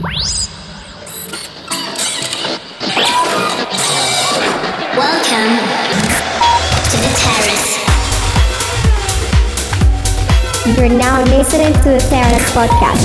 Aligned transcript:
Welcome 0.00 0.16
to 6.88 6.96
the 6.96 7.12
terrace. 7.20 7.76
You're 10.78 10.88
now 10.88 11.20
listening 11.24 11.74
to 11.74 11.90
the 11.90 12.00
Terrace 12.08 12.50
Podcast 12.52 13.04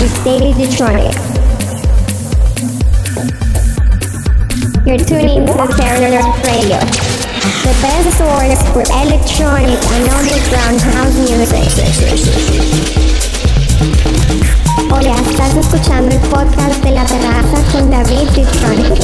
with 0.00 0.14
David 0.22 0.54
Gtronic. 0.62 1.18
You're 4.86 4.98
tuning 4.98 5.44
to 5.46 5.52
the 5.52 5.66
Terrace 5.76 6.26
Radio, 6.46 6.78
the 7.64 7.74
best 7.82 8.16
source 8.16 8.62
for 8.70 8.82
electronic 9.02 9.80
and 9.90 10.08
underground 10.08 10.80
house 10.82 11.16
music. 11.18 13.11
Hola, 14.94 15.14
estás 15.26 15.56
escuchando 15.56 16.14
el 16.14 16.20
podcast 16.28 16.84
de 16.84 16.90
la 16.90 17.06
terraza 17.06 17.72
con 17.72 17.90
David 17.90 18.28
Detroit. 18.36 19.02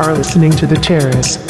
Are 0.00 0.14
listening 0.14 0.50
to 0.50 0.66
The 0.66 0.76
Terrace. 0.76 1.49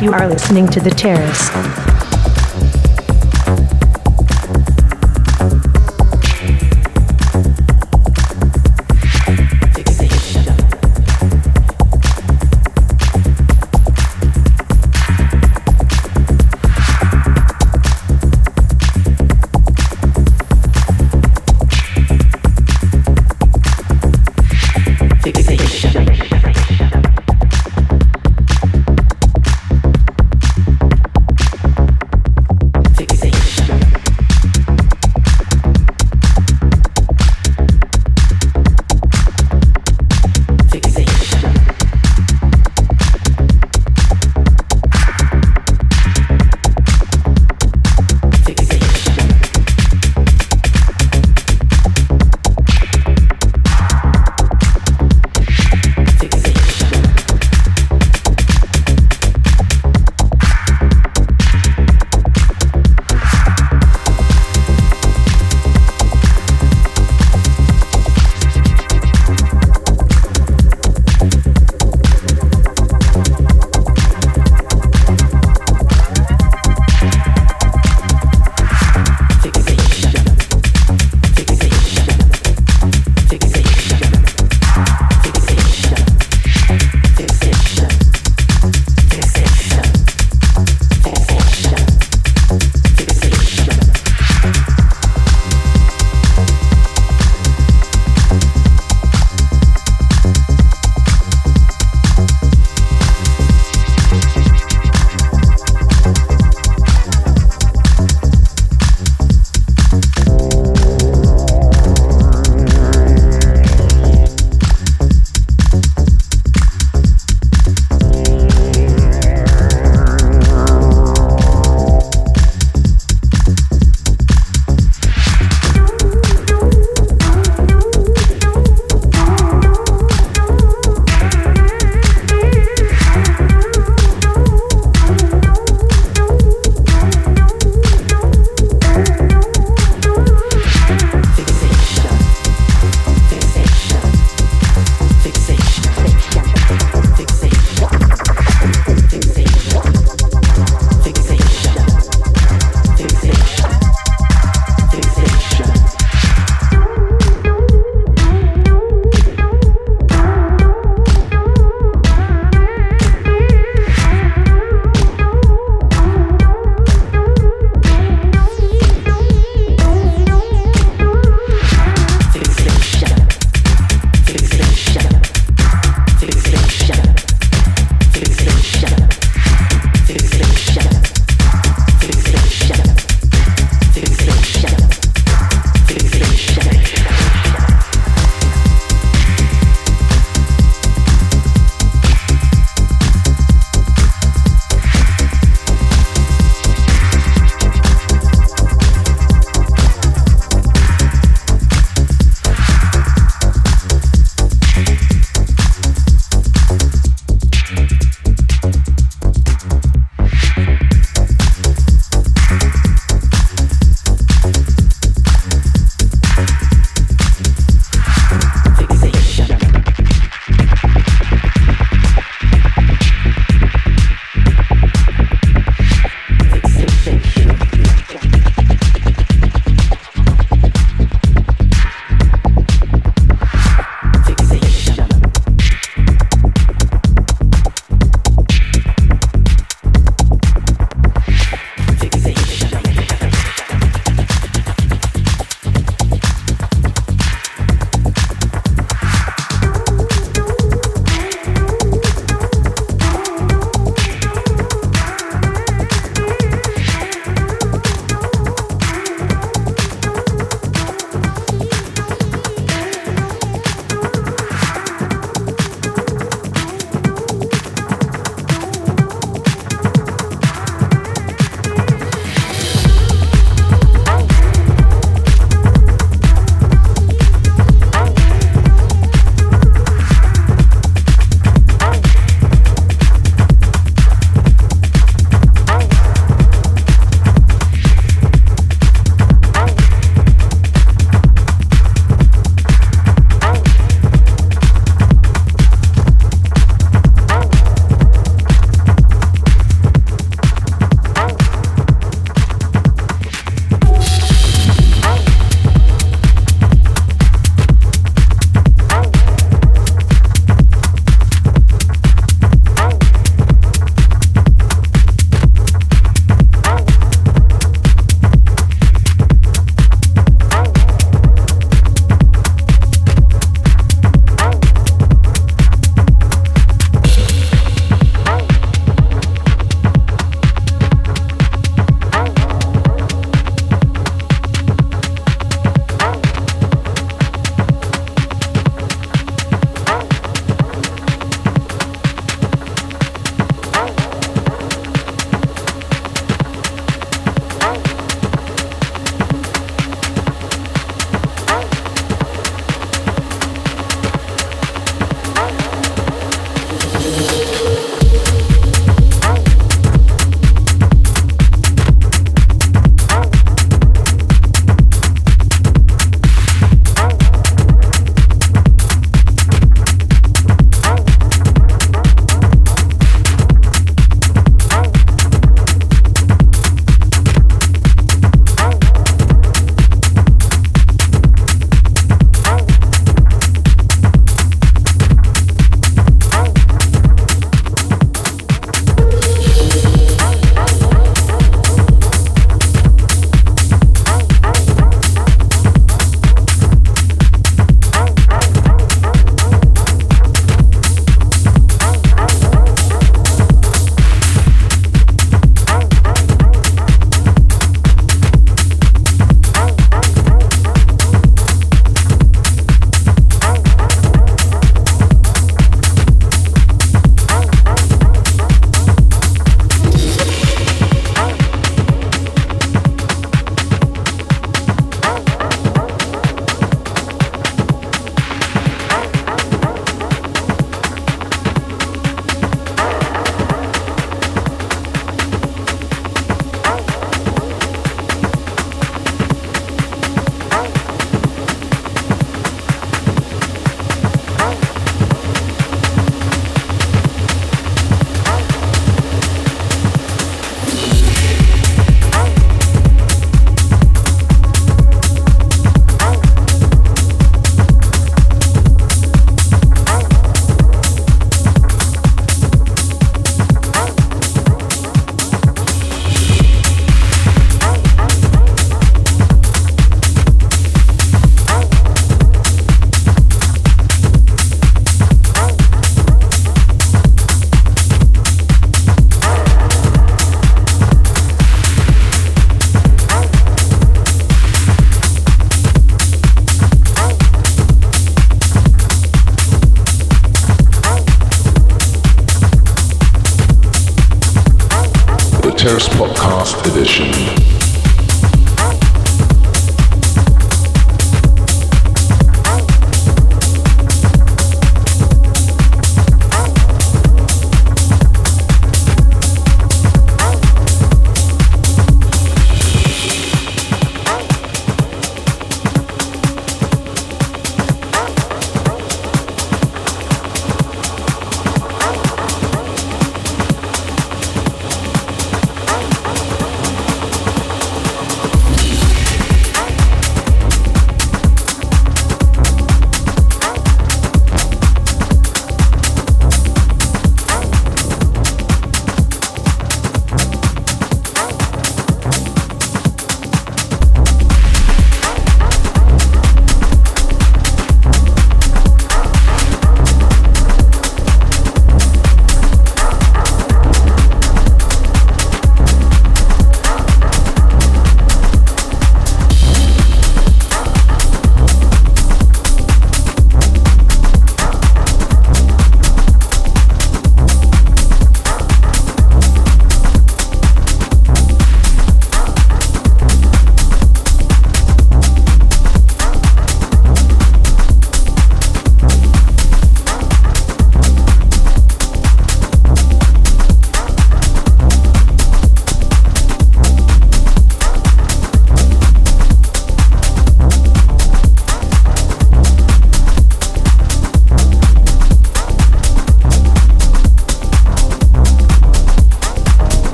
You 0.00 0.12
are 0.12 0.26
listening 0.26 0.66
to 0.68 0.80
The 0.80 0.88
Terrace. 0.88 1.99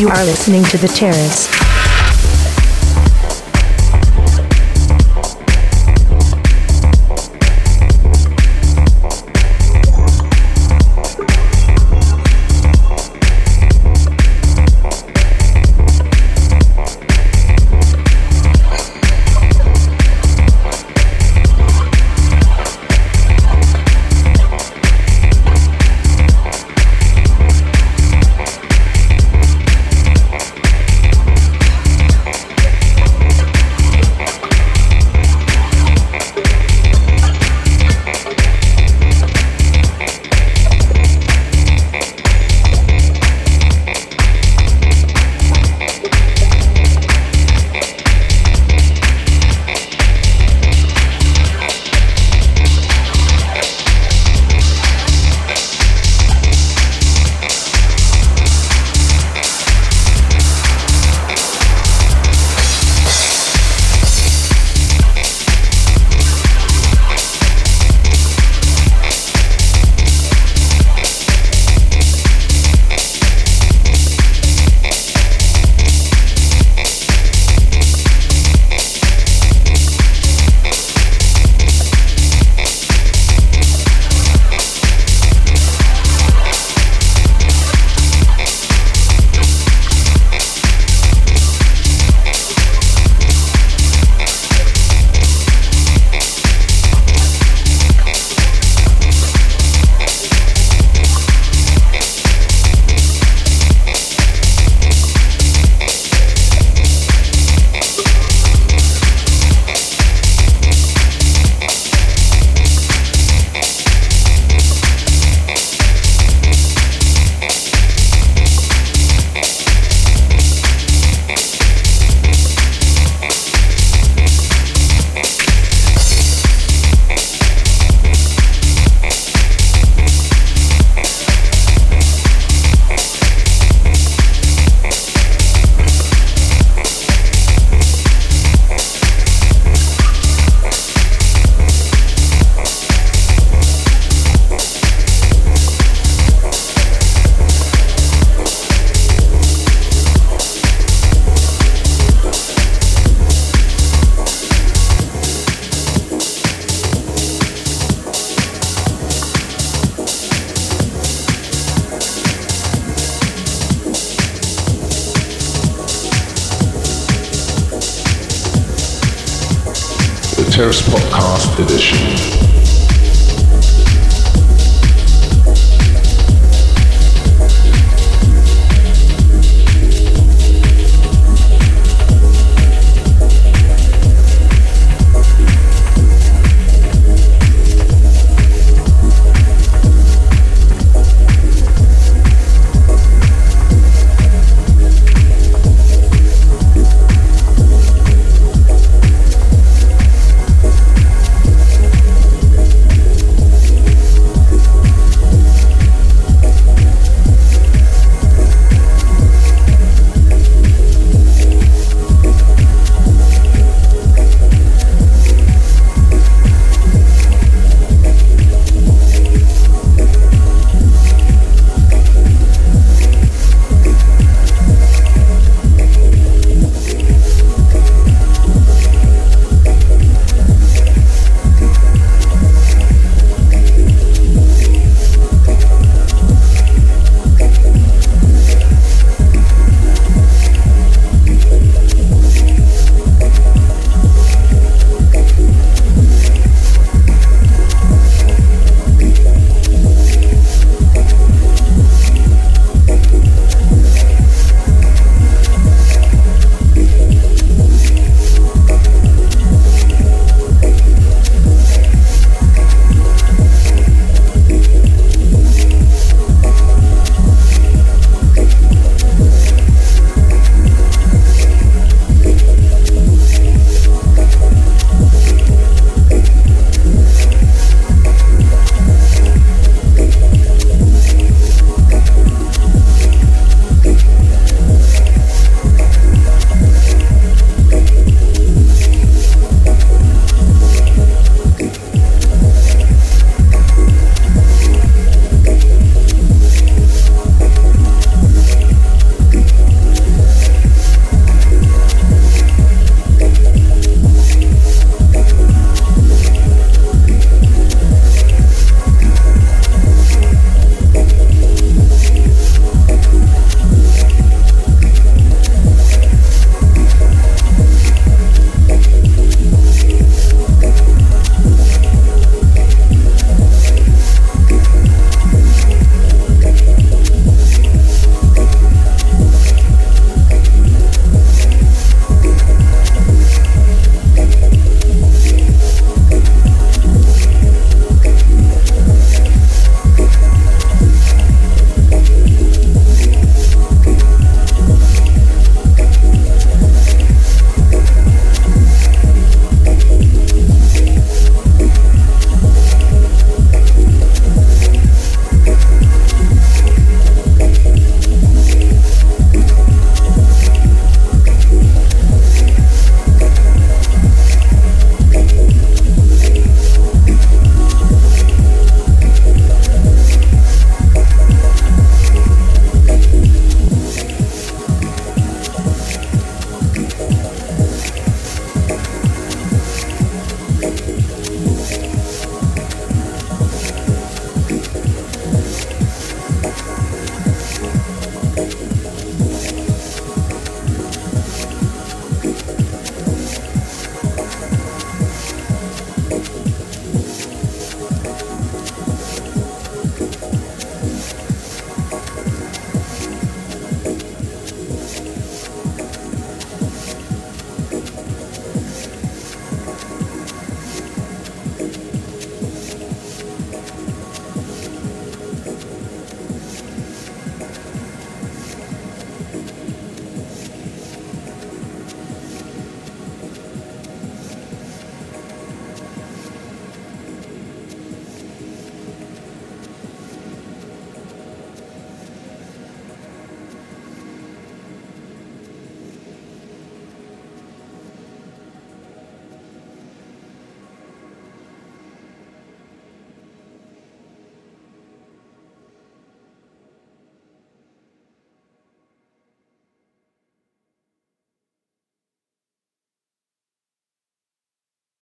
You 0.00 0.08
are 0.08 0.24
listening 0.24 0.64
to 0.64 0.78
The 0.78 0.88
Terrace. 0.88 1.69